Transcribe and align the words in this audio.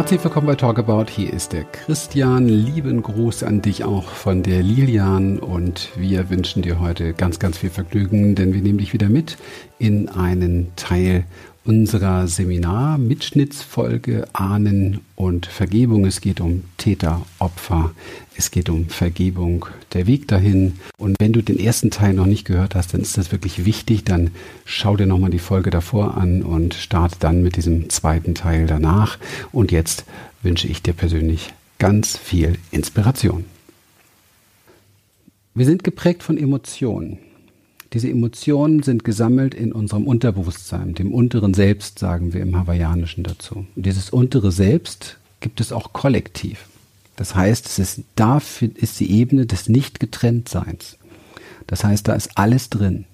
Herzlich 0.00 0.24
willkommen 0.24 0.46
bei 0.46 0.54
Talkabout. 0.54 1.10
Hier 1.10 1.30
ist 1.30 1.52
der 1.52 1.64
Christian. 1.64 2.48
Lieben 2.48 3.02
Gruß 3.02 3.42
an 3.42 3.60
dich 3.60 3.84
auch 3.84 4.08
von 4.08 4.42
der 4.42 4.62
Lilian. 4.62 5.38
Und 5.38 5.90
wir 5.94 6.30
wünschen 6.30 6.62
dir 6.62 6.80
heute 6.80 7.12
ganz, 7.12 7.38
ganz 7.38 7.58
viel 7.58 7.68
Vergnügen, 7.68 8.34
denn 8.34 8.54
wir 8.54 8.62
nehmen 8.62 8.78
dich 8.78 8.94
wieder 8.94 9.10
mit 9.10 9.36
in 9.78 10.08
einen 10.08 10.72
Teil 10.74 11.24
unserer 11.64 12.26
Seminar-Mitschnittsfolge 12.26 14.26
Ahnen 14.32 15.00
und 15.14 15.46
Vergebung. 15.46 16.06
Es 16.06 16.20
geht 16.20 16.40
um 16.40 16.64
Täter, 16.78 17.22
Opfer, 17.38 17.92
es 18.36 18.50
geht 18.50 18.68
um 18.70 18.88
Vergebung, 18.88 19.66
der 19.92 20.06
Weg 20.06 20.28
dahin. 20.28 20.80
Und 20.98 21.16
wenn 21.20 21.32
du 21.32 21.42
den 21.42 21.58
ersten 21.58 21.90
Teil 21.90 22.14
noch 22.14 22.26
nicht 22.26 22.46
gehört 22.46 22.74
hast, 22.74 22.94
dann 22.94 23.02
ist 23.02 23.18
das 23.18 23.32
wirklich 23.32 23.64
wichtig. 23.64 24.04
Dann 24.04 24.30
schau 24.64 24.96
dir 24.96 25.06
nochmal 25.06 25.30
die 25.30 25.38
Folge 25.38 25.70
davor 25.70 26.16
an 26.16 26.42
und 26.42 26.74
starte 26.74 27.16
dann 27.20 27.42
mit 27.42 27.56
diesem 27.56 27.90
zweiten 27.90 28.34
Teil 28.34 28.66
danach. 28.66 29.18
Und 29.52 29.72
jetzt 29.72 30.04
wünsche 30.42 30.68
ich 30.68 30.82
dir 30.82 30.94
persönlich 30.94 31.52
ganz 31.78 32.16
viel 32.16 32.56
Inspiration. 32.70 33.44
Wir 35.54 35.66
sind 35.66 35.84
geprägt 35.84 36.22
von 36.22 36.38
Emotionen. 36.38 37.18
Diese 37.92 38.08
Emotionen 38.08 38.82
sind 38.82 39.04
gesammelt 39.04 39.52
in 39.52 39.72
unserem 39.72 40.06
Unterbewusstsein, 40.06 40.94
dem 40.94 41.12
unteren 41.12 41.54
Selbst, 41.54 41.98
sagen 41.98 42.32
wir 42.32 42.40
im 42.40 42.56
Hawaiianischen 42.56 43.24
dazu. 43.24 43.66
Und 43.74 43.86
dieses 43.86 44.10
untere 44.10 44.52
Selbst 44.52 45.18
gibt 45.40 45.60
es 45.60 45.72
auch 45.72 45.92
kollektiv. 45.92 46.66
Das 47.16 47.34
heißt, 47.34 47.66
es 47.66 47.78
ist, 47.78 48.04
dafür 48.14 48.70
ist 48.74 49.00
die 49.00 49.10
Ebene 49.10 49.44
des 49.44 49.68
Nicht-Getrenntseins. 49.68 50.98
Das 51.66 51.84
heißt, 51.84 52.06
da 52.06 52.14
ist 52.14 52.38
alles 52.38 52.70
drin. 52.70 53.04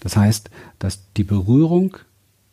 Das 0.00 0.16
heißt, 0.16 0.50
dass 0.78 1.00
die 1.16 1.24
Berührung 1.24 1.98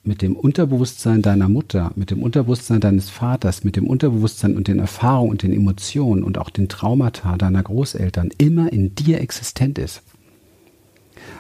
mit 0.04 0.22
dem 0.22 0.36
Unterbewusstsein 0.36 1.22
deiner 1.22 1.48
Mutter, 1.48 1.92
mit 1.96 2.12
dem 2.12 2.22
Unterbewusstsein 2.22 2.82
deines 2.82 3.10
Vaters, 3.10 3.64
mit 3.64 3.78
dem 3.78 3.88
Unterbewusstsein 3.88 4.58
und 4.58 4.68
den 4.68 4.80
Erfahrungen 4.80 5.32
und 5.32 5.44
den 5.44 5.54
Emotionen 5.54 6.24
und 6.24 6.38
auch 6.38 6.50
den 6.50 6.68
Traumata 6.68 7.38
deiner 7.38 7.64
Großeltern 7.64 8.30
immer 8.38 8.72
in 8.74 8.96
dir 8.96 9.22
existent 9.22 9.78
ist. 9.78 10.02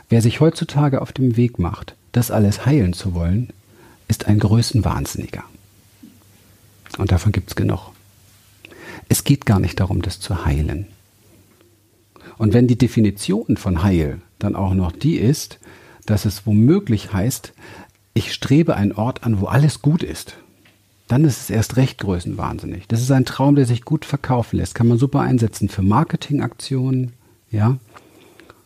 Wer 0.08 0.22
sich 0.22 0.40
heutzutage 0.40 1.02
auf 1.02 1.12
dem 1.12 1.36
Weg 1.36 1.60
macht, 1.60 1.96
das 2.14 2.32
alles 2.32 2.66
heilen 2.66 2.94
zu 2.94 3.14
wollen, 3.14 3.50
ist 4.08 4.28
ein 4.28 4.40
Größenwahnsinniger. 4.40 5.44
Und 6.98 7.12
davon 7.12 7.32
gibt 7.32 7.50
es 7.50 7.56
genug. 7.56 7.92
Es 9.10 9.24
geht 9.24 9.46
gar 9.46 9.60
nicht 9.60 9.80
darum, 9.80 10.02
das 10.02 10.20
zu 10.20 10.46
heilen. 10.46 10.88
Und 12.38 12.54
wenn 12.54 12.68
die 12.68 12.78
Definition 12.78 13.58
von 13.58 13.84
Heil 13.84 14.22
dann 14.40 14.56
auch 14.56 14.74
noch 14.74 14.92
die 14.92 15.18
ist, 15.18 15.60
dass 16.06 16.26
es 16.26 16.46
womöglich 16.46 17.14
heißt, 17.14 17.54
ich 18.14 18.34
strebe 18.34 18.76
einen 18.76 18.92
Ort 18.92 19.24
an, 19.24 19.42
wo 19.42 19.46
alles 19.46 19.82
gut 19.82 20.04
ist, 20.04 20.38
dann 21.08 21.26
ist 21.26 21.42
es 21.42 21.50
erst 21.50 21.76
recht 21.78 22.00
größenwahnsinnig. 22.00 22.88
Das 22.88 23.02
ist 23.02 23.12
ein 23.12 23.26
Traum, 23.26 23.56
der 23.56 23.66
sich 23.66 23.84
gut 23.84 24.06
verkaufen 24.06 24.58
lässt. 24.58 24.76
Kann 24.76 24.88
man 24.88 24.98
super 24.98 25.22
einsetzen 25.22 25.70
für 25.70 25.82
Marketingaktionen, 25.82 27.14
ja, 27.52 27.78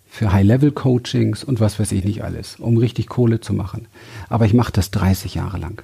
für 0.08 0.31
High-Level-Coachings 0.31 1.44
und 1.44 1.59
was 1.59 1.80
weiß 1.80 1.92
ich 1.92 2.04
nicht 2.04 2.23
alles, 2.23 2.56
um 2.58 2.78
richtig 2.78 3.08
Kohle 3.08 3.42
zu 3.42 3.54
machen. 3.54 3.88
Aber 4.30 4.45
ich 4.45 4.54
mache 4.54 4.72
das 4.72 4.92
30 4.92 5.36
Jahre 5.36 5.58
lang. 5.58 5.84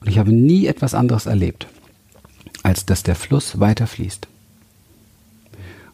Und 0.00 0.08
ich 0.08 0.18
habe 0.18 0.32
nie 0.32 0.66
etwas 0.66 0.94
anderes 0.94 1.26
erlebt, 1.26 1.66
als 2.62 2.86
dass 2.86 3.02
der 3.02 3.14
Fluss 3.14 3.60
weiterfließt. 3.60 4.26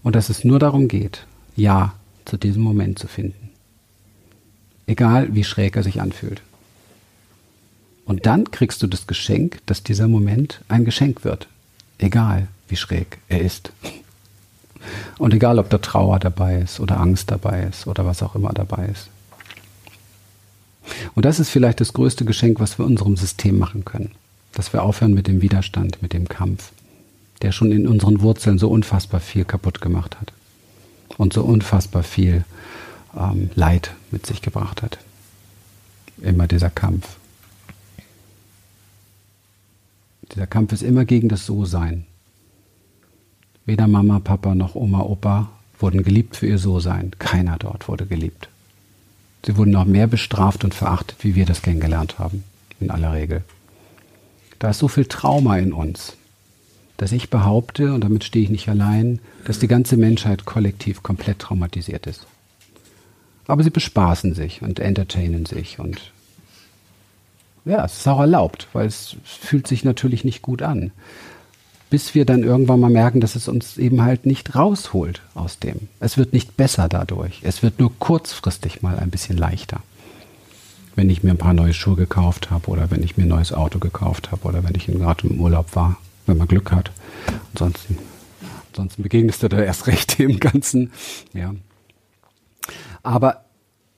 Und 0.02 0.16
dass 0.16 0.30
es 0.30 0.44
nur 0.44 0.58
darum 0.58 0.88
geht, 0.88 1.26
Ja 1.54 1.94
zu 2.24 2.36
diesem 2.36 2.62
Moment 2.62 2.98
zu 2.98 3.06
finden. 3.06 3.51
Egal 4.92 5.34
wie 5.34 5.42
schräg 5.42 5.74
er 5.76 5.82
sich 5.82 6.02
anfühlt. 6.02 6.42
Und 8.04 8.26
dann 8.26 8.50
kriegst 8.50 8.82
du 8.82 8.86
das 8.86 9.06
Geschenk, 9.06 9.60
dass 9.64 9.82
dieser 9.82 10.06
Moment 10.06 10.60
ein 10.68 10.84
Geschenk 10.84 11.24
wird. 11.24 11.48
Egal 11.96 12.48
wie 12.68 12.76
schräg 12.76 13.16
er 13.26 13.40
ist. 13.40 13.72
Und 15.16 15.32
egal, 15.32 15.58
ob 15.58 15.70
da 15.70 15.78
Trauer 15.78 16.18
dabei 16.18 16.58
ist 16.58 16.78
oder 16.78 17.00
Angst 17.00 17.30
dabei 17.30 17.62
ist 17.62 17.86
oder 17.86 18.04
was 18.04 18.22
auch 18.22 18.34
immer 18.34 18.52
dabei 18.52 18.84
ist. 18.92 19.08
Und 21.14 21.24
das 21.24 21.40
ist 21.40 21.48
vielleicht 21.48 21.80
das 21.80 21.94
größte 21.94 22.26
Geschenk, 22.26 22.60
was 22.60 22.78
wir 22.78 22.84
unserem 22.84 23.16
System 23.16 23.58
machen 23.58 23.86
können. 23.86 24.10
Dass 24.52 24.74
wir 24.74 24.82
aufhören 24.82 25.14
mit 25.14 25.26
dem 25.26 25.40
Widerstand, 25.40 26.02
mit 26.02 26.12
dem 26.12 26.28
Kampf, 26.28 26.70
der 27.40 27.52
schon 27.52 27.72
in 27.72 27.88
unseren 27.88 28.20
Wurzeln 28.20 28.58
so 28.58 28.68
unfassbar 28.68 29.20
viel 29.20 29.46
kaputt 29.46 29.80
gemacht 29.80 30.20
hat. 30.20 30.34
Und 31.16 31.32
so 31.32 31.44
unfassbar 31.44 32.02
viel 32.02 32.44
ähm, 33.16 33.50
Leid 33.54 33.94
mit 34.10 34.26
sich 34.26 34.42
gebracht 34.42 34.82
hat. 34.82 34.98
Immer 36.20 36.46
dieser 36.46 36.70
Kampf. 36.70 37.16
Dieser 40.34 40.46
Kampf 40.46 40.72
ist 40.72 40.82
immer 40.82 41.04
gegen 41.04 41.28
das 41.28 41.46
So-Sein. 41.46 42.06
Weder 43.66 43.86
Mama, 43.86 44.18
Papa 44.18 44.54
noch 44.54 44.74
Oma, 44.74 45.00
Opa 45.00 45.50
wurden 45.78 46.02
geliebt 46.02 46.36
für 46.36 46.46
ihr 46.46 46.58
So-Sein. 46.58 47.12
Keiner 47.18 47.58
dort 47.58 47.88
wurde 47.88 48.06
geliebt. 48.06 48.48
Sie 49.44 49.56
wurden 49.56 49.72
noch 49.72 49.84
mehr 49.84 50.06
bestraft 50.06 50.64
und 50.64 50.74
verachtet, 50.74 51.24
wie 51.24 51.34
wir 51.34 51.46
das 51.46 51.62
kennengelernt 51.62 52.18
haben, 52.18 52.44
in 52.80 52.90
aller 52.90 53.12
Regel. 53.12 53.42
Da 54.58 54.70
ist 54.70 54.78
so 54.78 54.86
viel 54.86 55.06
Trauma 55.06 55.58
in 55.58 55.72
uns, 55.72 56.16
dass 56.96 57.10
ich 57.10 57.30
behaupte, 57.30 57.92
und 57.92 58.02
damit 58.02 58.22
stehe 58.22 58.44
ich 58.44 58.50
nicht 58.50 58.68
allein, 58.68 59.18
dass 59.44 59.58
die 59.58 59.66
ganze 59.66 59.96
Menschheit 59.96 60.44
kollektiv 60.44 61.02
komplett 61.02 61.40
traumatisiert 61.40 62.06
ist. 62.06 62.26
Aber 63.52 63.62
sie 63.62 63.68
bespaßen 63.68 64.32
sich 64.32 64.62
und 64.62 64.80
entertainen 64.80 65.44
sich 65.44 65.78
und 65.78 66.00
ja, 67.66 67.84
es 67.84 67.98
ist 67.98 68.08
auch 68.08 68.20
erlaubt, 68.20 68.66
weil 68.72 68.86
es 68.86 69.16
fühlt 69.24 69.66
sich 69.66 69.84
natürlich 69.84 70.24
nicht 70.24 70.40
gut 70.40 70.62
an. 70.62 70.90
Bis 71.90 72.14
wir 72.14 72.24
dann 72.24 72.44
irgendwann 72.44 72.80
mal 72.80 72.88
merken, 72.88 73.20
dass 73.20 73.36
es 73.36 73.48
uns 73.48 73.76
eben 73.76 74.00
halt 74.00 74.24
nicht 74.24 74.54
rausholt 74.54 75.20
aus 75.34 75.58
dem. 75.58 75.88
Es 76.00 76.16
wird 76.16 76.32
nicht 76.32 76.56
besser 76.56 76.88
dadurch. 76.88 77.40
Es 77.42 77.62
wird 77.62 77.78
nur 77.78 77.92
kurzfristig 77.98 78.80
mal 78.80 78.98
ein 78.98 79.10
bisschen 79.10 79.36
leichter. 79.36 79.80
Wenn 80.96 81.10
ich 81.10 81.22
mir 81.22 81.32
ein 81.32 81.36
paar 81.36 81.52
neue 81.52 81.74
Schuhe 81.74 81.96
gekauft 81.96 82.50
habe 82.50 82.68
oder 82.68 82.90
wenn 82.90 83.02
ich 83.02 83.18
mir 83.18 83.24
ein 83.24 83.28
neues 83.28 83.52
Auto 83.52 83.78
gekauft 83.78 84.30
habe 84.32 84.48
oder 84.48 84.64
wenn 84.64 84.76
ich 84.76 84.86
gerade 84.86 85.28
im 85.28 85.38
Urlaub 85.38 85.76
war, 85.76 85.98
wenn 86.24 86.38
man 86.38 86.48
Glück 86.48 86.72
hat. 86.72 86.90
Ansonsten, 87.52 87.98
ansonsten 88.70 89.02
begegnest 89.02 89.42
du 89.42 89.50
da 89.50 89.60
erst 89.60 89.88
recht 89.88 90.18
dem 90.18 90.40
Ganzen. 90.40 90.90
Ja, 91.34 91.52
aber 93.02 93.44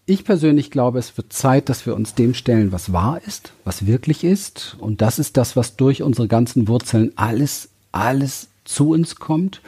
ich 0.06 0.24
persönlich 0.24 0.70
glaube, 0.70 0.98
es 0.98 1.16
wird 1.16 1.32
Zeit, 1.32 1.68
dass 1.68 1.86
wir 1.86 1.94
uns 1.94 2.14
dem 2.14 2.34
stellen, 2.34 2.72
was 2.72 2.92
wahr 2.92 3.20
ist, 3.26 3.52
was 3.64 3.86
wirklich 3.86 4.22
ist. 4.22 4.76
Und 4.78 5.00
das 5.00 5.18
ist 5.18 5.36
das, 5.38 5.56
was 5.56 5.76
durch 5.76 6.02
unsere 6.02 6.28
ganzen 6.28 6.68
Wurzeln 6.68 7.12
alles, 7.16 7.70
alles 7.90 8.48
zu 8.64 8.90
uns 8.90 9.16
kommt. 9.16 9.62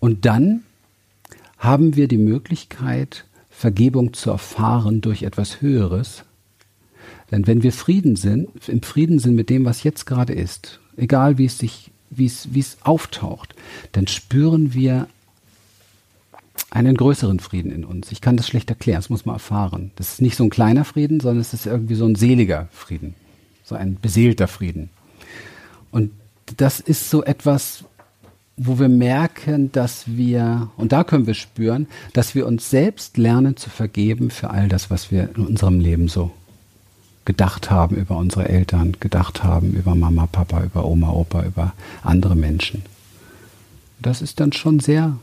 Und 0.00 0.24
dann 0.24 0.62
haben 1.58 1.94
wir 1.94 2.08
die 2.08 2.18
Möglichkeit, 2.18 3.24
Vergebung 3.48 4.12
zu 4.12 4.30
erfahren 4.30 5.00
durch 5.00 5.22
etwas 5.22 5.60
Höheres. 5.60 6.24
Denn 7.30 7.46
wenn 7.46 7.62
wir 7.62 7.72
Frieden 7.72 8.16
sind, 8.16 8.68
im 8.68 8.82
Frieden 8.82 9.18
sind 9.18 9.34
mit 9.34 9.50
dem, 9.50 9.64
was 9.64 9.82
jetzt 9.82 10.04
gerade 10.04 10.32
ist, 10.32 10.80
egal 10.96 11.38
wie 11.38 11.46
es 11.46 11.58
sich, 11.58 11.90
wie 12.10 12.26
es, 12.26 12.52
wie 12.52 12.60
es 12.60 12.78
auftaucht, 12.82 13.54
dann 13.92 14.06
spüren 14.06 14.74
wir 14.74 15.08
einen 16.70 16.96
größeren 16.96 17.40
Frieden 17.40 17.70
in 17.70 17.84
uns. 17.84 18.10
Ich 18.12 18.20
kann 18.20 18.36
das 18.36 18.48
schlecht 18.48 18.70
erklären, 18.70 18.98
das 18.98 19.10
muss 19.10 19.24
man 19.24 19.36
erfahren. 19.36 19.92
Das 19.96 20.14
ist 20.14 20.22
nicht 20.22 20.36
so 20.36 20.44
ein 20.44 20.50
kleiner 20.50 20.84
Frieden, 20.84 21.20
sondern 21.20 21.40
es 21.40 21.54
ist 21.54 21.66
irgendwie 21.66 21.94
so 21.94 22.06
ein 22.06 22.16
seliger 22.16 22.68
Frieden, 22.72 23.14
so 23.64 23.74
ein 23.74 23.98
beseelter 24.00 24.48
Frieden. 24.48 24.90
Und 25.90 26.10
das 26.56 26.80
ist 26.80 27.10
so 27.10 27.24
etwas, 27.24 27.84
wo 28.56 28.78
wir 28.78 28.88
merken, 28.88 29.70
dass 29.72 30.04
wir, 30.06 30.70
und 30.76 30.92
da 30.92 31.04
können 31.04 31.26
wir 31.26 31.34
spüren, 31.34 31.86
dass 32.14 32.34
wir 32.34 32.46
uns 32.46 32.70
selbst 32.70 33.16
lernen 33.16 33.56
zu 33.56 33.70
vergeben 33.70 34.30
für 34.30 34.50
all 34.50 34.68
das, 34.68 34.90
was 34.90 35.10
wir 35.10 35.30
in 35.36 35.46
unserem 35.46 35.78
Leben 35.78 36.08
so 36.08 36.30
gedacht 37.26 37.70
haben 37.70 37.96
über 37.96 38.16
unsere 38.16 38.48
Eltern, 38.48 38.96
gedacht 38.98 39.44
haben 39.44 39.72
über 39.72 39.94
Mama, 39.94 40.26
Papa, 40.26 40.62
über 40.62 40.86
Oma, 40.86 41.10
Opa, 41.10 41.44
über 41.44 41.74
andere 42.02 42.36
Menschen. 42.36 42.82
Das 44.00 44.22
ist 44.22 44.40
dann 44.40 44.52
schon 44.52 44.80
sehr 44.80 45.18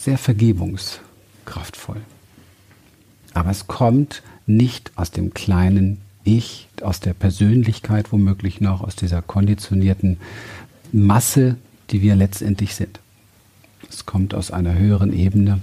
sehr 0.00 0.18
vergebungskraftvoll. 0.18 2.00
Aber 3.34 3.50
es 3.50 3.66
kommt 3.66 4.22
nicht 4.46 4.92
aus 4.96 5.10
dem 5.10 5.34
kleinen 5.34 6.00
Ich, 6.24 6.68
aus 6.82 7.00
der 7.00 7.14
Persönlichkeit 7.14 8.12
womöglich 8.12 8.60
noch, 8.60 8.82
aus 8.82 8.96
dieser 8.96 9.22
konditionierten 9.22 10.18
Masse, 10.92 11.56
die 11.90 12.02
wir 12.02 12.16
letztendlich 12.16 12.74
sind. 12.74 13.00
Es 13.88 14.06
kommt 14.06 14.34
aus 14.34 14.50
einer 14.50 14.74
höheren 14.74 15.12
Ebene 15.12 15.60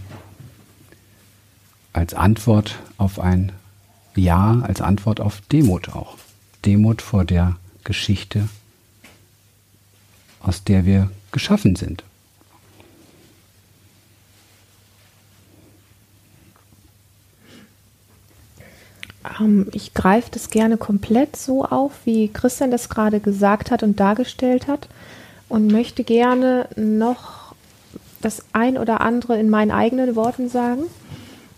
als 1.94 2.14
Antwort 2.14 2.80
auf 2.98 3.20
ein 3.20 3.52
Ja, 4.16 4.62
als 4.62 4.82
Antwort 4.82 5.20
auf 5.20 5.42
Demut 5.52 5.90
auch. 5.90 6.18
Demut 6.64 7.02
vor 7.02 7.26
der 7.26 7.58
Geschichte, 7.84 8.48
aus 10.40 10.64
der 10.64 10.86
wir 10.86 11.12
geschaffen 11.32 11.76
sind. 11.76 12.05
Ähm, 19.40 19.68
ich 19.74 19.94
greife 19.94 20.30
das 20.32 20.50
gerne 20.50 20.78
komplett 20.78 21.36
so 21.36 21.66
auf, 21.66 21.92
wie 22.06 22.30
Christian 22.30 22.72
das 22.72 22.90
gerade 22.90 23.20
gesagt 23.20 23.72
hat 23.72 23.84
und 23.84 24.00
dargestellt 24.00 24.68
hat 24.68 24.88
und 25.50 25.72
möchte 25.72 26.04
gerne 26.04 26.68
noch 26.76 27.54
das 28.22 28.44
ein 28.54 28.78
oder 28.78 29.02
andere 29.02 29.40
in 29.40 29.50
meinen 29.50 29.72
eigenen 29.72 30.16
Worten 30.16 30.50
sagen, 30.50 30.84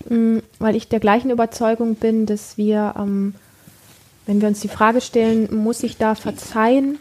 mm, 0.10 0.40
weil 0.60 0.76
ich 0.76 0.90
der 0.90 1.00
gleichen 1.00 1.32
Überzeugung 1.32 1.96
bin, 1.96 2.26
dass 2.26 2.58
wir, 2.58 2.96
ähm, 2.98 3.36
wenn 4.26 4.42
wir 4.42 4.50
uns 4.50 4.60
die 4.60 4.68
Frage 4.68 5.02
stellen, 5.02 5.48
muss 5.56 5.84
ich 5.84 5.98
da 5.98 6.16
verzeihen, 6.16 7.00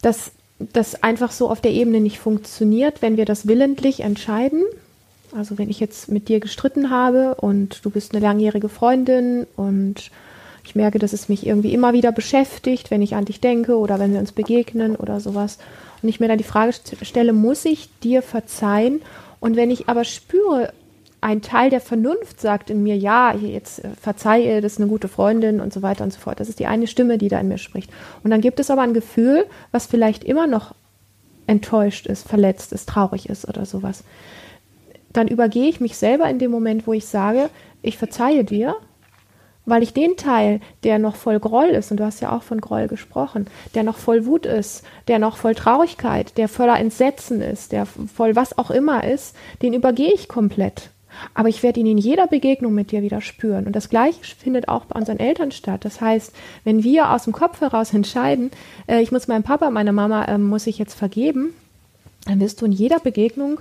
dass 0.00 0.32
das 0.58 1.02
einfach 1.02 1.32
so 1.32 1.50
auf 1.50 1.60
der 1.60 1.72
Ebene 1.72 2.00
nicht 2.00 2.18
funktioniert, 2.18 3.02
wenn 3.02 3.16
wir 3.16 3.24
das 3.24 3.46
willentlich 3.46 4.00
entscheiden. 4.00 4.62
Also 5.36 5.58
wenn 5.58 5.68
ich 5.68 5.80
jetzt 5.80 6.10
mit 6.10 6.28
dir 6.28 6.38
gestritten 6.38 6.90
habe 6.90 7.34
und 7.34 7.84
du 7.84 7.90
bist 7.90 8.14
eine 8.14 8.24
langjährige 8.24 8.68
Freundin 8.68 9.46
und 9.56 10.10
ich 10.64 10.74
merke, 10.74 10.98
dass 10.98 11.12
es 11.12 11.28
mich 11.28 11.46
irgendwie 11.46 11.74
immer 11.74 11.92
wieder 11.92 12.12
beschäftigt, 12.12 12.90
wenn 12.90 13.02
ich 13.02 13.16
an 13.16 13.24
dich 13.24 13.40
denke 13.40 13.76
oder 13.76 13.98
wenn 13.98 14.12
wir 14.12 14.20
uns 14.20 14.32
begegnen 14.32 14.96
oder 14.96 15.20
sowas. 15.20 15.58
Und 16.02 16.08
ich 16.08 16.20
mir 16.20 16.28
dann 16.28 16.38
die 16.38 16.44
Frage 16.44 16.72
stelle, 17.02 17.32
muss 17.32 17.64
ich 17.64 17.88
dir 18.00 18.22
verzeihen? 18.22 19.02
Und 19.40 19.56
wenn 19.56 19.70
ich 19.70 19.88
aber 19.88 20.04
spüre, 20.04 20.72
ein 21.20 21.42
Teil 21.42 21.70
der 21.70 21.80
Vernunft 21.80 22.40
sagt 22.40 22.70
in 22.70 22.82
mir, 22.82 22.96
ja, 22.96 23.34
jetzt 23.34 23.82
äh, 23.82 23.88
verzeihe, 23.98 24.60
das 24.60 24.72
ist 24.72 24.78
eine 24.78 24.88
gute 24.88 25.08
Freundin 25.08 25.60
und 25.60 25.72
so 25.72 25.80
weiter 25.80 26.04
und 26.04 26.12
so 26.12 26.20
fort. 26.20 26.38
Das 26.38 26.50
ist 26.50 26.60
die 26.60 26.66
eine 26.66 26.86
Stimme, 26.86 27.16
die 27.18 27.28
da 27.28 27.40
in 27.40 27.48
mir 27.48 27.58
spricht. 27.58 27.90
Und 28.22 28.30
dann 28.30 28.42
gibt 28.42 28.60
es 28.60 28.70
aber 28.70 28.82
ein 28.82 28.92
Gefühl, 28.92 29.46
was 29.72 29.86
vielleicht 29.86 30.22
immer 30.22 30.46
noch 30.46 30.74
enttäuscht 31.46 32.06
ist, 32.06 32.28
verletzt 32.28 32.72
ist, 32.72 32.88
traurig 32.88 33.28
ist 33.28 33.48
oder 33.48 33.64
sowas. 33.64 34.04
Dann 35.14 35.28
übergehe 35.28 35.68
ich 35.68 35.80
mich 35.80 35.96
selber 35.96 36.28
in 36.28 36.38
dem 36.38 36.50
Moment, 36.50 36.86
wo 36.86 36.92
ich 36.92 37.06
sage, 37.06 37.48
ich 37.80 37.96
verzeihe 37.96 38.44
dir 38.44 38.76
weil 39.66 39.82
ich 39.82 39.94
den 39.94 40.16
Teil, 40.16 40.60
der 40.82 40.98
noch 40.98 41.16
voll 41.16 41.40
Groll 41.40 41.68
ist, 41.68 41.90
und 41.90 41.98
du 41.98 42.04
hast 42.04 42.20
ja 42.20 42.36
auch 42.36 42.42
von 42.42 42.60
Groll 42.60 42.88
gesprochen, 42.88 43.46
der 43.74 43.82
noch 43.82 43.96
voll 43.96 44.26
Wut 44.26 44.46
ist, 44.46 44.84
der 45.08 45.18
noch 45.18 45.36
voll 45.36 45.54
Traurigkeit, 45.54 46.36
der 46.36 46.48
voller 46.48 46.78
Entsetzen 46.78 47.40
ist, 47.40 47.72
der 47.72 47.86
voll 47.86 48.36
was 48.36 48.58
auch 48.58 48.70
immer 48.70 49.04
ist, 49.04 49.34
den 49.62 49.72
übergehe 49.72 50.12
ich 50.12 50.28
komplett. 50.28 50.90
Aber 51.32 51.48
ich 51.48 51.62
werde 51.62 51.78
ihn 51.78 51.86
in 51.86 51.98
jeder 51.98 52.26
Begegnung 52.26 52.74
mit 52.74 52.90
dir 52.90 53.02
wieder 53.02 53.20
spüren. 53.20 53.66
Und 53.66 53.76
das 53.76 53.88
Gleiche 53.88 54.18
findet 54.36 54.68
auch 54.68 54.86
bei 54.86 54.98
unseren 54.98 55.20
Eltern 55.20 55.52
statt. 55.52 55.84
Das 55.84 56.00
heißt, 56.00 56.34
wenn 56.64 56.82
wir 56.82 57.10
aus 57.12 57.24
dem 57.24 57.32
Kopf 57.32 57.60
heraus 57.60 57.94
entscheiden, 57.94 58.50
äh, 58.86 59.00
ich 59.00 59.12
muss 59.12 59.28
meinem 59.28 59.44
Papa, 59.44 59.70
meiner 59.70 59.92
Mama, 59.92 60.24
äh, 60.24 60.38
muss 60.38 60.66
ich 60.66 60.78
jetzt 60.78 60.94
vergeben, 60.94 61.54
dann 62.26 62.40
wirst 62.40 62.60
du 62.60 62.66
in 62.66 62.72
jeder 62.72 62.98
Begegnung 62.98 63.60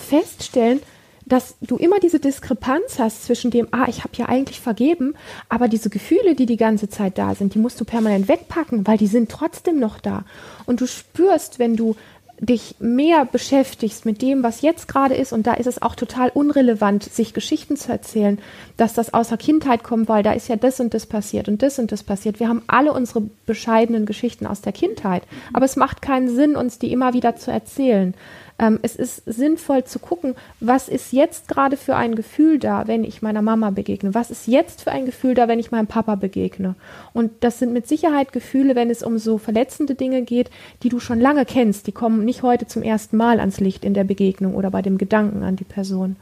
feststellen, 0.00 0.80
dass 1.26 1.54
du 1.60 1.76
immer 1.76 2.00
diese 2.00 2.18
Diskrepanz 2.18 2.98
hast 2.98 3.24
zwischen 3.24 3.50
dem, 3.50 3.68
ah, 3.70 3.86
ich 3.88 4.00
habe 4.00 4.16
ja 4.16 4.26
eigentlich 4.26 4.60
vergeben, 4.60 5.14
aber 5.48 5.68
diese 5.68 5.88
Gefühle, 5.88 6.34
die 6.34 6.46
die 6.46 6.56
ganze 6.56 6.88
Zeit 6.88 7.18
da 7.18 7.34
sind, 7.34 7.54
die 7.54 7.58
musst 7.58 7.80
du 7.80 7.84
permanent 7.84 8.28
wegpacken, 8.28 8.86
weil 8.86 8.98
die 8.98 9.06
sind 9.06 9.30
trotzdem 9.30 9.78
noch 9.78 10.00
da. 10.00 10.24
Und 10.66 10.80
du 10.80 10.86
spürst, 10.86 11.58
wenn 11.58 11.76
du 11.76 11.94
dich 12.40 12.76
mehr 12.80 13.26
beschäftigst 13.26 14.06
mit 14.06 14.22
dem, 14.22 14.42
was 14.42 14.62
jetzt 14.62 14.88
gerade 14.88 15.14
ist, 15.14 15.32
und 15.32 15.46
da 15.46 15.54
ist 15.54 15.66
es 15.66 15.82
auch 15.82 15.94
total 15.94 16.30
unrelevant, 16.30 17.04
sich 17.04 17.34
Geschichten 17.34 17.76
zu 17.76 17.92
erzählen, 17.92 18.38
dass 18.78 18.94
das 18.94 19.12
außer 19.12 19.36
Kindheit 19.36 19.84
kommt, 19.84 20.08
weil 20.08 20.22
da 20.22 20.32
ist 20.32 20.48
ja 20.48 20.56
das 20.56 20.80
und 20.80 20.94
das 20.94 21.04
passiert 21.04 21.48
und 21.48 21.62
das 21.62 21.78
und 21.78 21.92
das 21.92 22.02
passiert. 22.02 22.40
Wir 22.40 22.48
haben 22.48 22.62
alle 22.66 22.94
unsere 22.94 23.22
bescheidenen 23.44 24.06
Geschichten 24.06 24.46
aus 24.46 24.62
der 24.62 24.72
Kindheit, 24.72 25.22
aber 25.52 25.66
es 25.66 25.76
macht 25.76 26.00
keinen 26.00 26.34
Sinn, 26.34 26.56
uns 26.56 26.78
die 26.78 26.92
immer 26.92 27.12
wieder 27.12 27.36
zu 27.36 27.50
erzählen. 27.50 28.14
Ähm, 28.60 28.78
es 28.82 28.94
ist 28.94 29.22
sinnvoll 29.24 29.84
zu 29.84 29.98
gucken, 29.98 30.34
was 30.60 30.90
ist 30.90 31.14
jetzt 31.14 31.48
gerade 31.48 31.78
für 31.78 31.96
ein 31.96 32.14
Gefühl 32.14 32.58
da, 32.58 32.86
wenn 32.86 33.04
ich 33.04 33.22
meiner 33.22 33.40
Mama 33.40 33.70
begegne? 33.70 34.12
Was 34.12 34.30
ist 34.30 34.46
jetzt 34.46 34.82
für 34.82 34.92
ein 34.92 35.06
Gefühl 35.06 35.32
da, 35.34 35.48
wenn 35.48 35.58
ich 35.58 35.70
meinem 35.70 35.86
Papa 35.86 36.14
begegne? 36.14 36.74
Und 37.14 37.32
das 37.40 37.58
sind 37.58 37.72
mit 37.72 37.88
Sicherheit 37.88 38.32
Gefühle, 38.32 38.76
wenn 38.76 38.90
es 38.90 39.02
um 39.02 39.16
so 39.16 39.38
verletzende 39.38 39.94
Dinge 39.94 40.22
geht, 40.22 40.50
die 40.82 40.90
du 40.90 41.00
schon 41.00 41.20
lange 41.20 41.46
kennst. 41.46 41.86
Die 41.86 41.92
kommen 41.92 42.26
nicht 42.26 42.42
heute 42.42 42.66
zum 42.66 42.82
ersten 42.82 43.16
Mal 43.16 43.40
ans 43.40 43.60
Licht 43.60 43.82
in 43.82 43.94
der 43.94 44.04
Begegnung 44.04 44.54
oder 44.54 44.70
bei 44.70 44.82
dem 44.82 44.98
Gedanken 44.98 45.42
an 45.42 45.56
die 45.56 45.64
Person. 45.64 46.16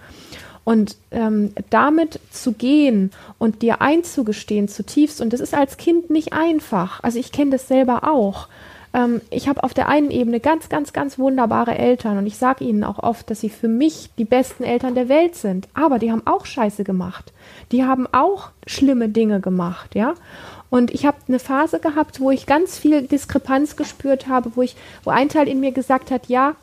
Und 0.62 0.96
ähm, 1.10 1.52
damit 1.70 2.20
zu 2.30 2.52
gehen 2.52 3.10
und 3.38 3.62
dir 3.62 3.80
einzugestehen 3.80 4.68
zutiefst, 4.68 5.20
und 5.20 5.32
das 5.32 5.40
ist 5.40 5.54
als 5.54 5.76
Kind 5.76 6.10
nicht 6.10 6.34
einfach. 6.34 7.02
Also 7.02 7.18
ich 7.18 7.32
kenne 7.32 7.50
das 7.50 7.66
selber 7.66 8.04
auch 8.04 8.46
ähm, 8.94 9.20
ich 9.30 9.48
habe 9.48 9.62
auf 9.62 9.74
der 9.74 9.88
einen 9.88 10.10
Ebene 10.10 10.40
ganz, 10.40 10.68
ganz, 10.68 10.92
ganz 10.92 11.18
wunderbare 11.18 11.76
Eltern 11.76 12.18
und 12.18 12.26
ich 12.26 12.36
sage 12.36 12.64
ihnen 12.64 12.84
auch 12.84 12.98
oft, 12.98 13.30
dass 13.30 13.40
sie 13.40 13.50
für 13.50 13.68
mich 13.68 14.10
die 14.18 14.24
besten 14.24 14.64
Eltern 14.64 14.94
der 14.94 15.08
Welt 15.08 15.34
sind. 15.34 15.68
Aber 15.74 15.98
die 15.98 16.10
haben 16.10 16.26
auch 16.26 16.46
Scheiße 16.46 16.84
gemacht. 16.84 17.32
Die 17.72 17.84
haben 17.84 18.06
auch 18.12 18.50
schlimme 18.66 19.08
Dinge 19.08 19.40
gemacht, 19.40 19.94
ja. 19.94 20.14
Und 20.70 20.92
ich 20.92 21.06
habe 21.06 21.16
eine 21.28 21.38
Phase 21.38 21.80
gehabt, 21.80 22.20
wo 22.20 22.30
ich 22.30 22.44
ganz 22.44 22.78
viel 22.78 23.02
Diskrepanz 23.02 23.76
gespürt 23.76 24.28
habe, 24.28 24.52
wo 24.54 24.62
ich, 24.62 24.76
wo 25.02 25.10
ein 25.10 25.28
Teil 25.30 25.48
in 25.48 25.60
mir 25.60 25.72
gesagt 25.72 26.10
hat, 26.10 26.26
ja, 26.26 26.54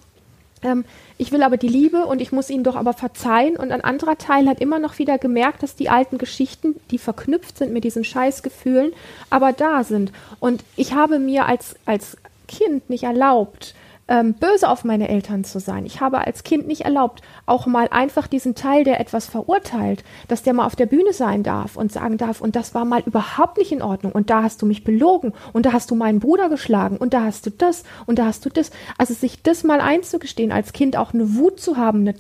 ähm, 0.66 0.84
ich 1.18 1.32
will 1.32 1.44
aber 1.44 1.56
die 1.56 1.70
Liebe 1.70 2.06
und 2.06 2.22
ich 2.22 2.32
muss 2.32 2.50
ihnen 2.50 2.64
doch 2.64 2.76
aber 2.76 2.94
verzeihen. 2.94 3.56
Und 3.56 3.72
ein 3.72 3.82
anderer 3.82 4.18
Teil 4.18 4.48
hat 4.48 4.60
immer 4.60 4.80
noch 4.80 5.00
wieder 5.00 5.18
gemerkt, 5.18 5.64
dass 5.64 5.76
die 5.76 5.90
alten 5.90 6.18
Geschichten, 6.18 6.76
die 6.92 6.98
verknüpft 6.98 7.58
sind 7.58 7.72
mit 7.72 7.84
diesen 7.84 8.04
Scheißgefühlen, 8.04 8.92
aber 9.30 9.54
da 9.54 9.84
sind. 9.84 10.12
Und 10.40 10.64
ich 10.76 10.94
habe 10.94 11.20
mir 11.20 11.46
als, 11.46 11.76
als 11.86 12.18
Kind 12.48 12.90
nicht 12.90 13.04
erlaubt, 13.04 13.76
ähm, 14.08 14.34
böse 14.34 14.70
auf 14.70 14.84
meine 14.84 15.10
Eltern 15.10 15.44
zu 15.44 15.60
sein. 15.60 15.86
Ich 15.86 16.02
habe 16.02 16.26
als 16.26 16.44
Kind 16.44 16.68
nicht 16.68 16.82
erlaubt, 16.82 17.22
auch 17.46 17.66
mal 17.66 17.88
einfach 17.90 18.28
diesen 18.28 18.56
Teil, 18.56 18.84
der 18.84 19.00
etwas 19.00 19.26
verurteilt, 19.26 20.04
dass 20.28 20.44
der 20.44 20.54
mal 20.54 20.66
auf 20.66 20.76
der 20.76 20.86
Bühne 20.86 21.14
sein 21.14 21.44
darf 21.44 21.76
und 21.76 21.92
sagen 21.92 22.18
darf, 22.18 22.42
und 22.42 22.56
das 22.56 22.76
war 22.76 22.86
mal 22.86 23.02
überhaupt 23.06 23.58
nicht 23.58 23.72
in 23.72 23.82
Ordnung 23.82 24.12
und 24.12 24.30
da 24.30 24.44
hast 24.44 24.62
du 24.62 24.66
mich 24.66 24.84
belogen 24.84 25.34
und 25.54 25.66
da 25.66 25.74
hast 25.74 25.90
du 25.90 25.96
meinen 25.96 26.20
Bruder 26.20 26.50
geschlagen 26.50 26.98
und 26.98 27.14
da 27.14 27.24
hast 27.24 27.46
du 27.46 27.50
das 27.50 27.84
und 28.06 28.20
da 28.20 28.26
hast 28.26 28.46
du 28.46 28.50
das. 28.50 28.72
Also 28.98 29.14
sich 29.14 29.42
das 29.42 29.64
mal 29.64 29.82
einzugestehen, 29.82 30.52
als 30.52 30.74
Kind 30.74 30.98
auch 30.98 31.14
eine 31.14 31.36
Wut 31.36 31.60
zu 31.60 31.78
haben, 31.78 32.02
eine 32.02 32.16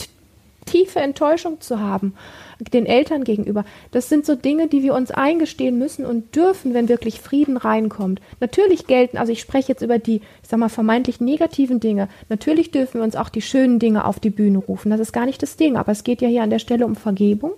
tiefe 0.65 1.00
Enttäuschung 1.00 1.62
zu 1.62 1.79
haben 1.79 2.13
den 2.59 2.85
Eltern 2.85 3.23
gegenüber. 3.23 3.65
Das 3.91 4.09
sind 4.09 4.25
so 4.25 4.35
Dinge, 4.35 4.67
die 4.67 4.83
wir 4.83 4.94
uns 4.94 5.12
eingestehen 5.12 5.77
müssen 5.77 6.06
und 6.06 6.35
dürfen, 6.35 6.73
wenn 6.73 6.89
wirklich 6.89 7.19
Frieden 7.19 7.57
reinkommt. 7.57 8.21
Natürlich 8.39 8.88
gelten, 8.88 9.17
also 9.17 9.31
ich 9.31 9.41
spreche 9.41 9.69
jetzt 9.69 9.81
über 9.81 10.00
die, 10.00 10.21
ich 10.41 10.50
sag 10.50 10.59
mal, 10.59 10.69
vermeintlich 10.69 11.19
negativen 11.19 11.79
Dinge. 11.79 12.07
Natürlich 12.29 12.71
dürfen 12.71 13.00
wir 13.00 13.03
uns 13.03 13.15
auch 13.15 13.29
die 13.29 13.41
schönen 13.41 13.79
Dinge 13.79 14.06
auf 14.06 14.19
die 14.19 14.29
Bühne 14.29 14.59
rufen. 14.59 14.89
Das 14.89 15.00
ist 15.00 15.13
gar 15.13 15.25
nicht 15.25 15.41
das 15.41 15.57
Ding. 15.57 15.75
Aber 15.77 15.91
es 15.91 16.03
geht 16.03 16.21
ja 16.21 16.27
hier 16.27 16.44
an 16.44 16.50
der 16.50 16.59
Stelle 16.59 16.85
um 16.85 16.95
Vergebung 16.95 17.53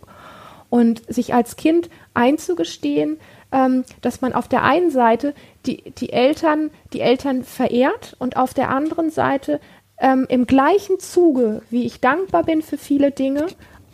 und 0.69 1.01
sich 1.11 1.33
als 1.33 1.55
Kind 1.55 1.89
einzugestehen, 2.13 3.17
ähm, 3.51 3.85
dass 4.01 4.21
man 4.21 4.33
auf 4.33 4.47
der 4.47 4.63
einen 4.63 4.91
Seite 4.91 5.33
die, 5.65 5.91
die 5.91 6.11
Eltern, 6.11 6.69
die 6.93 7.01
Eltern 7.01 7.43
verehrt 7.43 8.15
und 8.19 8.35
auf 8.35 8.53
der 8.53 8.69
anderen 8.69 9.09
Seite 9.09 9.61
ähm, 9.99 10.25
im 10.29 10.45
gleichen 10.45 10.99
Zuge, 10.99 11.61
wie 11.69 11.85
ich 11.85 12.01
dankbar 12.01 12.43
bin 12.43 12.61
für 12.61 12.77
viele 12.77 13.11
Dinge, 13.11 13.47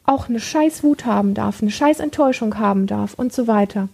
auch 0.06 0.28
eine 0.28 0.40
scheiß 0.40 0.84
Wut 0.84 1.06
haben 1.06 1.34
darf, 1.34 1.62
eine 1.62 1.72
scheiß 1.72 2.00
Enttäuschung 2.00 2.58
haben 2.60 2.88
darf 2.88 3.14
und 3.14 3.32
so 3.32 3.48
weiter. 3.48 3.90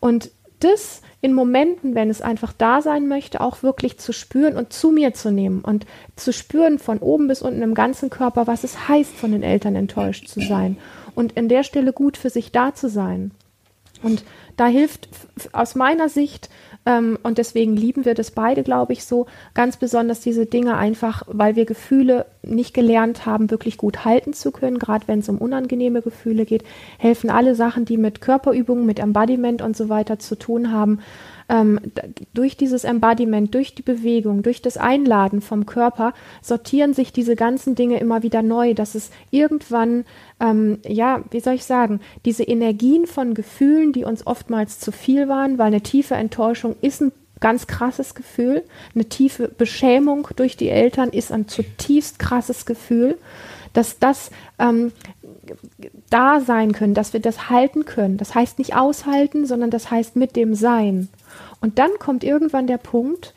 Und 0.00 0.30
das 0.60 1.02
in 1.20 1.34
Momenten, 1.34 1.94
wenn 1.94 2.10
es 2.10 2.20
einfach 2.20 2.52
da 2.52 2.82
sein 2.82 3.06
möchte, 3.06 3.40
auch 3.40 3.62
wirklich 3.62 3.98
zu 3.98 4.12
spüren 4.12 4.56
und 4.56 4.72
zu 4.72 4.90
mir 4.90 5.14
zu 5.14 5.30
nehmen 5.30 5.60
und 5.60 5.86
zu 6.16 6.32
spüren 6.32 6.78
von 6.78 6.98
oben 6.98 7.28
bis 7.28 7.42
unten 7.42 7.62
im 7.62 7.74
ganzen 7.74 8.10
Körper, 8.10 8.46
was 8.46 8.64
es 8.64 8.88
heißt, 8.88 9.14
von 9.14 9.32
den 9.32 9.42
Eltern 9.42 9.76
enttäuscht 9.76 10.28
zu 10.28 10.40
sein 10.40 10.78
und 11.14 11.32
in 11.32 11.48
der 11.48 11.62
Stelle 11.62 11.92
gut 11.92 12.16
für 12.16 12.30
sich 12.30 12.50
da 12.50 12.74
zu 12.74 12.88
sein. 12.88 13.30
Und 14.02 14.24
da 14.56 14.66
hilft 14.66 15.08
aus 15.52 15.74
meiner 15.74 16.08
Sicht 16.08 16.50
ähm, 16.84 17.18
und 17.22 17.38
deswegen 17.38 17.76
lieben 17.76 18.04
wir 18.04 18.14
das 18.14 18.32
beide, 18.32 18.62
glaube 18.62 18.92
ich, 18.92 19.04
so 19.04 19.26
ganz 19.54 19.76
besonders 19.76 20.20
diese 20.20 20.46
Dinge 20.46 20.76
einfach, 20.76 21.22
weil 21.26 21.56
wir 21.56 21.64
Gefühle 21.64 22.26
nicht 22.42 22.74
gelernt 22.74 23.24
haben, 23.24 23.50
wirklich 23.50 23.76
gut 23.76 24.04
halten 24.04 24.32
zu 24.32 24.50
können. 24.50 24.78
Gerade 24.78 25.06
wenn 25.08 25.20
es 25.20 25.28
um 25.28 25.38
unangenehme 25.38 26.02
Gefühle 26.02 26.44
geht, 26.44 26.64
helfen 26.98 27.30
alle 27.30 27.54
Sachen, 27.54 27.84
die 27.84 27.96
mit 27.96 28.20
Körperübungen, 28.20 28.84
mit 28.84 28.98
Embodiment 28.98 29.62
und 29.62 29.76
so 29.76 29.88
weiter 29.88 30.18
zu 30.18 30.36
tun 30.36 30.72
haben, 30.72 31.00
ähm, 31.48 31.80
durch 32.34 32.56
dieses 32.56 32.84
Embodiment, 32.84 33.54
durch 33.54 33.74
die 33.74 33.82
Bewegung, 33.82 34.42
durch 34.42 34.62
das 34.62 34.76
Einladen 34.76 35.40
vom 35.40 35.66
Körper 35.66 36.14
sortieren 36.40 36.94
sich 36.94 37.12
diese 37.12 37.36
ganzen 37.36 37.74
Dinge 37.74 37.98
immer 37.98 38.22
wieder 38.22 38.42
neu, 38.42 38.74
dass 38.74 38.94
es 38.94 39.10
irgendwann, 39.30 40.04
ähm, 40.40 40.78
ja, 40.86 41.22
wie 41.30 41.40
soll 41.40 41.54
ich 41.54 41.64
sagen, 41.64 42.00
diese 42.24 42.44
Energien 42.44 43.06
von 43.06 43.34
Gefühlen, 43.34 43.92
die 43.92 44.04
uns 44.04 44.26
oftmals 44.26 44.78
zu 44.78 44.92
viel 44.92 45.28
waren, 45.28 45.58
weil 45.58 45.68
eine 45.68 45.82
tiefe 45.82 46.14
Enttäuschung 46.14 46.76
ist 46.80 47.00
ein 47.00 47.12
ganz 47.40 47.66
krasses 47.66 48.14
Gefühl, 48.14 48.62
eine 48.94 49.04
tiefe 49.04 49.48
Beschämung 49.48 50.28
durch 50.36 50.56
die 50.56 50.70
Eltern 50.70 51.10
ist 51.10 51.32
ein 51.32 51.48
zutiefst 51.48 52.18
krasses 52.18 52.64
Gefühl, 52.64 53.18
dass 53.72 53.98
das 53.98 54.30
ähm, 54.58 54.92
da 56.10 56.40
sein 56.40 56.72
können, 56.72 56.94
dass 56.94 57.12
wir 57.12 57.20
das 57.20 57.50
halten 57.50 57.84
können. 57.84 58.16
Das 58.16 58.34
heißt 58.34 58.58
nicht 58.58 58.74
aushalten, 58.74 59.46
sondern 59.46 59.70
das 59.70 59.90
heißt 59.90 60.16
mit 60.16 60.36
dem 60.36 60.54
Sein. 60.54 61.08
Und 61.60 61.78
dann 61.78 61.90
kommt 61.98 62.24
irgendwann 62.24 62.66
der 62.66 62.78
Punkt, 62.78 63.34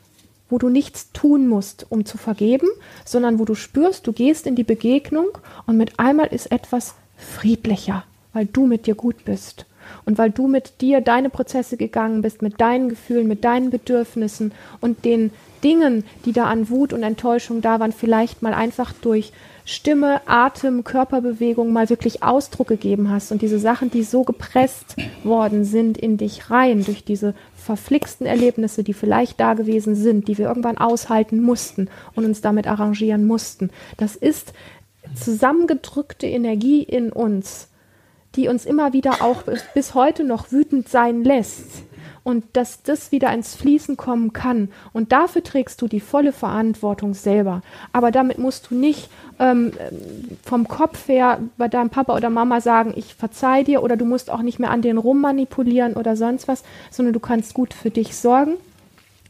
wo 0.48 0.58
du 0.58 0.68
nichts 0.68 1.12
tun 1.12 1.48
musst, 1.48 1.86
um 1.88 2.04
zu 2.04 2.18
vergeben, 2.18 2.68
sondern 3.04 3.38
wo 3.38 3.44
du 3.44 3.54
spürst, 3.54 4.06
du 4.06 4.12
gehst 4.12 4.46
in 4.46 4.54
die 4.54 4.64
Begegnung 4.64 5.26
und 5.66 5.76
mit 5.76 5.98
einmal 5.98 6.28
ist 6.28 6.52
etwas 6.52 6.94
friedlicher, 7.16 8.04
weil 8.32 8.46
du 8.46 8.66
mit 8.66 8.86
dir 8.86 8.94
gut 8.94 9.24
bist. 9.24 9.66
Und 10.04 10.18
weil 10.18 10.30
du 10.30 10.48
mit 10.48 10.80
dir 10.80 11.00
deine 11.00 11.30
Prozesse 11.30 11.76
gegangen 11.76 12.22
bist, 12.22 12.42
mit 12.42 12.60
deinen 12.60 12.88
Gefühlen, 12.88 13.28
mit 13.28 13.44
deinen 13.44 13.70
Bedürfnissen 13.70 14.52
und 14.80 15.04
den 15.04 15.30
Dingen, 15.62 16.04
die 16.24 16.32
da 16.32 16.44
an 16.46 16.68
Wut 16.70 16.92
und 16.92 17.04
Enttäuschung 17.04 17.60
da 17.60 17.78
waren, 17.78 17.92
vielleicht 17.92 18.42
mal 18.42 18.52
einfach 18.52 18.92
durch 18.92 19.32
Stimme, 19.68 20.20
Atem, 20.26 20.84
Körperbewegung 20.84 21.72
mal 21.72 21.90
wirklich 21.90 22.22
Ausdruck 22.22 22.68
gegeben 22.68 23.10
hast 23.10 23.32
und 23.32 23.42
diese 23.42 23.58
Sachen, 23.58 23.90
die 23.90 24.04
so 24.04 24.22
gepresst 24.22 24.94
worden 25.24 25.64
sind 25.64 25.98
in 25.98 26.16
dich 26.16 26.52
rein 26.52 26.84
durch 26.84 27.04
diese 27.04 27.34
verflixten 27.56 28.28
Erlebnisse, 28.28 28.84
die 28.84 28.94
vielleicht 28.94 29.40
da 29.40 29.54
gewesen 29.54 29.96
sind, 29.96 30.28
die 30.28 30.38
wir 30.38 30.46
irgendwann 30.46 30.78
aushalten 30.78 31.42
mussten 31.42 31.90
und 32.14 32.24
uns 32.24 32.40
damit 32.40 32.68
arrangieren 32.68 33.26
mussten. 33.26 33.70
Das 33.96 34.14
ist 34.14 34.52
zusammengedrückte 35.16 36.28
Energie 36.28 36.84
in 36.84 37.10
uns, 37.10 37.68
die 38.36 38.46
uns 38.46 38.66
immer 38.66 38.92
wieder 38.92 39.20
auch 39.20 39.42
bis 39.74 39.94
heute 39.94 40.22
noch 40.22 40.52
wütend 40.52 40.88
sein 40.88 41.24
lässt 41.24 41.82
und 42.26 42.44
dass 42.54 42.82
das 42.82 43.12
wieder 43.12 43.32
ins 43.32 43.54
Fließen 43.54 43.96
kommen 43.96 44.32
kann. 44.32 44.68
Und 44.92 45.12
dafür 45.12 45.44
trägst 45.44 45.80
du 45.80 45.86
die 45.86 46.00
volle 46.00 46.32
Verantwortung 46.32 47.14
selber. 47.14 47.62
Aber 47.92 48.10
damit 48.10 48.38
musst 48.38 48.68
du 48.68 48.74
nicht 48.74 49.10
ähm, 49.38 49.70
vom 50.42 50.66
Kopf 50.66 51.06
her 51.06 51.38
bei 51.56 51.68
deinem 51.68 51.88
Papa 51.88 52.16
oder 52.16 52.28
Mama 52.28 52.60
sagen, 52.60 52.94
ich 52.96 53.14
verzeih 53.14 53.62
dir 53.62 53.80
oder 53.84 53.96
du 53.96 54.04
musst 54.04 54.28
auch 54.28 54.42
nicht 54.42 54.58
mehr 54.58 54.72
an 54.72 54.82
den 54.82 54.98
rummanipulieren 54.98 55.94
oder 55.94 56.16
sonst 56.16 56.48
was, 56.48 56.64
sondern 56.90 57.12
du 57.12 57.20
kannst 57.20 57.54
gut 57.54 57.72
für 57.72 57.90
dich 57.90 58.16
sorgen. 58.16 58.54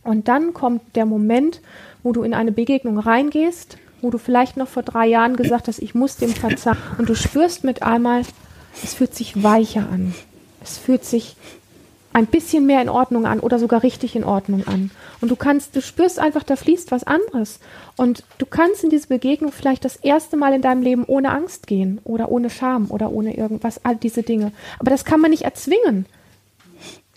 Und 0.03 0.27
dann 0.29 0.55
kommt 0.55 0.81
der 0.97 1.05
Moment, 1.05 1.61
wo 2.03 2.13
du 2.13 2.23
in 2.23 2.33
eine 2.33 2.51
Begegnung 2.51 2.99
reingehst, 2.99 3.77
wo 4.01 4.09
du 4.09 4.17
vielleicht 4.17 4.57
noch 4.57 4.69
vor 4.69 4.83
drei 4.83 5.07
Jahren 5.07 5.37
gesagt 5.37 5.69
hast, 5.69 5.81
ich 5.81 5.95
muss 5.95 6.17
dem 6.17 6.31
verzeihen. 6.31 6.79
Und 6.97 7.11
du 7.11 7.15
spürst 7.15 7.63
mit 7.63 7.83
einmal, 7.83 8.23
es 8.83 8.95
fühlt 8.95 9.15
sich 9.15 9.43
weicher 9.43 9.87
an. 9.93 10.15
Es 10.63 10.79
fühlt 10.79 11.05
sich 11.05 11.37
ein 12.17 12.25
bisschen 12.25 12.65
mehr 12.65 12.81
in 12.81 12.89
Ordnung 12.89 13.27
an 13.27 13.41
oder 13.41 13.59
sogar 13.59 13.83
richtig 13.83 14.17
in 14.17 14.25
Ordnung 14.25 14.67
an. 14.67 14.91
Und 15.21 15.31
du 15.31 15.37
kannst, 15.37 15.77
du 15.77 15.83
spürst 15.83 16.19
einfach, 16.19 16.45
da 16.45 16.57
fließt 16.57 16.91
was 16.91 17.05
anderes. 17.05 17.61
Und 17.99 18.25
du 18.39 18.47
kannst 18.47 18.83
in 18.83 18.89
diese 18.89 19.09
Begegnung 19.09 19.53
vielleicht 19.53 19.85
das 19.85 19.97
erste 19.97 20.39
Mal 20.39 20.55
in 20.55 20.63
deinem 20.63 20.81
Leben 20.81 21.05
ohne 21.05 21.31
Angst 21.31 21.67
gehen 21.67 22.01
oder 22.05 22.31
ohne 22.31 22.49
Scham 22.49 22.91
oder 22.91 23.11
ohne 23.11 23.37
irgendwas, 23.37 23.85
all 23.85 23.97
diese 23.97 24.23
Dinge. 24.23 24.53
Aber 24.79 24.91
das 24.91 25.05
kann 25.05 25.21
man 25.21 25.31
nicht 25.31 25.43
erzwingen. 25.43 26.07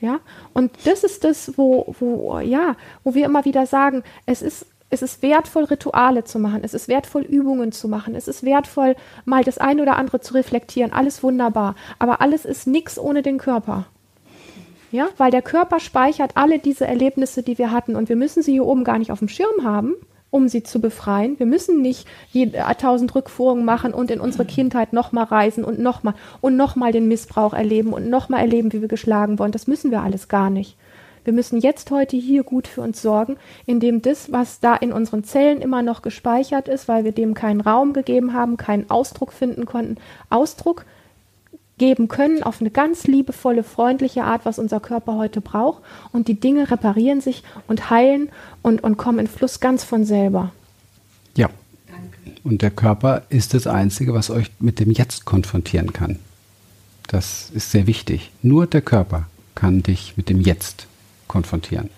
Ja, 0.02 0.20
und 0.54 0.72
das 0.84 1.06
ist 1.06 1.24
das, 1.24 1.58
wo, 1.58 1.96
wo, 1.98 2.40
ja, 2.40 2.76
wo 3.06 3.14
wir 3.14 3.24
immer 3.24 3.46
wieder 3.46 3.66
sagen, 3.68 4.04
es 4.26 4.42
ist 4.42 4.66
es 4.90 5.02
ist 5.02 5.22
wertvoll, 5.22 5.66
Rituale 5.66 6.26
zu 6.26 6.40
machen. 6.40 6.62
Es 6.64 6.74
ist 6.74 6.88
wertvoll, 6.90 7.22
Übungen 7.22 7.72
zu 7.72 7.88
machen. 7.88 8.16
Es 8.16 8.28
ist 8.28 8.44
wertvoll, 8.44 8.96
mal 9.24 9.44
das 9.44 9.60
eine 9.60 9.84
oder 9.84 9.98
andere 9.98 10.20
zu 10.20 10.34
reflektieren. 10.34 10.92
Alles 10.92 11.22
wunderbar. 11.22 11.76
Aber 12.00 12.22
alles 12.22 12.44
ist 12.44 12.66
nichts 12.66 12.98
ohne 12.98 13.22
den 13.22 13.38
Körper. 13.38 13.86
Ja, 14.92 15.10
weil 15.18 15.32
der 15.32 15.42
Körper 15.42 15.80
speichert 15.80 16.32
alle 16.36 16.60
diese 16.60 16.88
Erlebnisse, 16.88 17.44
die 17.44 17.58
wir 17.58 17.72
hatten 17.72 17.96
und 17.96 18.10
wir 18.10 18.16
müssen 18.16 18.42
sie 18.42 18.54
hier 18.54 18.66
oben 18.66 18.84
gar 18.84 18.98
nicht 18.98 19.12
auf 19.12 19.20
dem 19.20 19.28
Schirm 19.28 19.64
haben, 19.64 19.94
um 20.32 20.48
sie 20.48 20.64
zu 20.64 20.82
befreien. 20.82 21.38
Wir 21.38 21.46
müssen 21.46 21.82
nicht 21.82 22.08
äh, 22.34 22.76
tausend 22.76 23.14
Rückführungen 23.14 23.66
machen 23.66 23.94
und 23.94 24.10
in 24.10 24.20
unsere 24.20 24.46
Kindheit 24.46 24.94
nochmal 24.94 25.26
reisen 25.26 25.64
und 25.64 25.80
nochmal 25.80 26.16
und 26.42 26.58
nochmal 26.58 26.92
den 26.92 27.08
Missbrauch 27.08 27.54
erleben 27.54 27.94
und 27.94 28.10
nochmal 28.10 28.42
erleben, 28.42 28.74
wie 28.74 28.82
wir 28.82 28.88
geschlagen 28.88 29.38
wurden. 29.38 29.52
Das 29.52 29.68
müssen 29.68 29.92
wir 29.92 30.02
alles 30.02 30.28
gar 30.28 30.50
nicht. 30.50 30.76
Wir 31.24 31.34
müssen 31.34 31.60
jetzt 31.60 31.92
heute 31.92 32.18
hier 32.18 32.44
gut 32.44 32.68
für 32.68 32.82
uns 32.82 33.02
sorgen, 33.02 33.38
indem 33.66 34.02
das, 34.02 34.32
was 34.32 34.60
da 34.62 34.76
in 34.76 34.92
unseren 34.92 35.24
Zellen 35.24 35.62
immer 35.62 35.84
noch 35.84 36.02
gespeichert 36.02 36.68
ist, 36.68 36.88
weil 36.88 37.04
wir 37.04 37.12
dem 37.12 37.34
keinen 37.34 37.62
Raum 37.62 37.94
gegeben 37.94 38.34
haben, 38.34 38.58
keinen 38.58 38.90
Ausdruck 38.90 39.34
finden 39.34 39.66
konnten, 39.66 39.98
Ausdruck 40.30 40.86
geben 41.80 42.08
können 42.08 42.44
auf 42.44 42.62
eine 42.62 42.70
ganz 42.70 43.08
liebevolle, 43.08 43.64
freundliche 43.64 44.24
Art, 44.24 44.46
was 44.46 44.60
unser 44.60 44.80
Körper 44.80 45.16
heute 45.16 45.42
braucht. 45.42 45.82
Und 46.12 46.28
die 46.28 46.40
Dinge 46.40 46.70
reparieren 46.70 47.22
sich 47.22 47.44
und 47.68 47.90
heilen 47.90 48.30
und, 48.62 48.84
und 48.84 48.98
kommen 48.98 49.20
in 49.20 49.28
Fluss 49.28 49.60
ganz 49.60 49.84
von 49.84 50.06
selber. 50.06 50.52
Ja. 51.36 51.50
Und 52.44 52.62
der 52.62 52.72
Körper 52.72 53.24
ist 53.30 53.54
das 53.54 53.66
Einzige, 53.66 54.14
was 54.14 54.30
euch 54.30 54.52
mit 54.60 54.80
dem 54.80 54.92
Jetzt 54.92 55.26
konfrontieren 55.26 55.92
kann. 55.92 56.20
Das 57.08 57.50
ist 57.50 57.72
sehr 57.72 57.88
wichtig. 57.88 58.32
Nur 58.44 58.68
der 58.68 58.82
Körper 58.82 59.28
kann 59.56 59.82
dich 59.82 60.14
mit 60.16 60.30
dem 60.30 60.42
Jetzt 60.42 60.86
konfrontieren. 61.28 61.90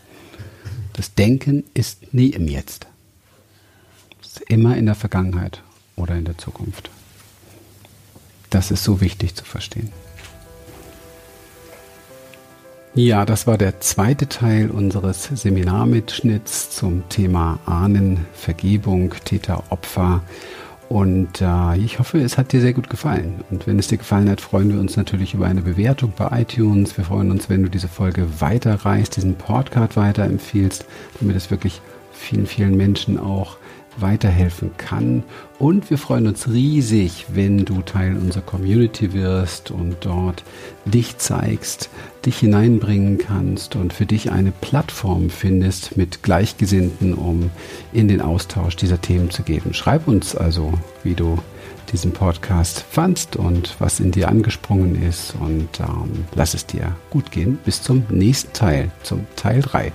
Das 0.93 1.13
Denken 1.13 1.63
ist 1.73 2.13
nie 2.13 2.29
im 2.29 2.47
Jetzt. 2.47 2.87
Es 4.21 4.27
ist 4.27 4.41
immer 4.49 4.77
in 4.77 4.85
der 4.85 4.95
Vergangenheit 4.95 5.61
oder 5.95 6.15
in 6.15 6.25
der 6.25 6.37
Zukunft. 6.37 6.89
Das 8.51 8.69
ist 8.69 8.83
so 8.83 9.01
wichtig 9.01 9.33
zu 9.33 9.45
verstehen. 9.45 9.91
Ja, 12.93 13.25
das 13.25 13.47
war 13.47 13.57
der 13.57 13.79
zweite 13.79 14.27
Teil 14.27 14.69
unseres 14.69 15.23
Seminarmitschnitts 15.23 16.71
zum 16.71 17.07
Thema 17.07 17.59
Ahnen, 17.65 18.25
Vergebung, 18.33 19.15
Täter, 19.23 19.63
Opfer. 19.69 20.21
Und 20.89 21.39
äh, 21.39 21.77
ich 21.77 21.99
hoffe, 21.99 22.19
es 22.19 22.37
hat 22.37 22.51
dir 22.51 22.59
sehr 22.59 22.73
gut 22.73 22.89
gefallen. 22.89 23.45
Und 23.49 23.65
wenn 23.65 23.79
es 23.79 23.87
dir 23.87 23.97
gefallen 23.97 24.29
hat, 24.29 24.41
freuen 24.41 24.73
wir 24.73 24.81
uns 24.81 24.97
natürlich 24.97 25.33
über 25.33 25.45
eine 25.45 25.61
Bewertung 25.61 26.11
bei 26.17 26.41
iTunes. 26.41 26.97
Wir 26.97 27.05
freuen 27.05 27.31
uns, 27.31 27.49
wenn 27.49 27.63
du 27.63 27.69
diese 27.69 27.87
Folge 27.87 28.27
weiterreichst, 28.41 29.15
diesen 29.15 29.35
Podcast 29.35 29.95
weiterempfiehlst, 29.95 30.83
damit 31.21 31.37
es 31.37 31.49
wirklich 31.49 31.79
vielen, 32.11 32.45
vielen 32.45 32.75
Menschen 32.75 33.17
auch 33.17 33.55
weiterhelfen 33.97 34.71
kann. 34.77 35.23
Und 35.59 35.89
wir 35.89 35.97
freuen 35.97 36.27
uns 36.27 36.47
riesig, 36.47 37.27
wenn 37.33 37.65
du 37.65 37.81
Teil 37.81 38.15
unserer 38.15 38.43
Community 38.43 39.13
wirst 39.13 39.71
und 39.71 39.97
dort 40.01 40.43
dich 40.85 41.17
zeigst, 41.17 41.89
dich 42.25 42.37
hineinbringen 42.39 43.17
kannst 43.17 43.75
und 43.75 43.93
für 43.93 44.05
dich 44.05 44.31
eine 44.31 44.51
Plattform 44.51 45.29
findest 45.29 45.97
mit 45.97 46.23
Gleichgesinnten, 46.23 47.13
um 47.13 47.51
in 47.93 48.07
den 48.07 48.21
Austausch 48.21 48.75
dieser 48.75 49.01
Themen 49.01 49.29
zu 49.29 49.43
gehen. 49.43 49.73
Schreib 49.73 50.07
uns 50.07 50.35
also, 50.35 50.73
wie 51.03 51.13
du 51.13 51.37
diesen 51.91 52.13
Podcast 52.13 52.85
fandst 52.89 53.35
und 53.35 53.75
was 53.79 53.99
in 53.99 54.11
dir 54.11 54.29
angesprungen 54.29 55.01
ist 55.01 55.35
und 55.39 55.79
ähm, 55.79 56.25
lass 56.35 56.53
es 56.53 56.65
dir 56.65 56.95
gut 57.09 57.31
gehen. 57.31 57.59
Bis 57.65 57.81
zum 57.81 58.05
nächsten 58.09 58.53
Teil, 58.53 58.91
zum 59.03 59.25
Teil 59.35 59.61
3. 59.61 59.91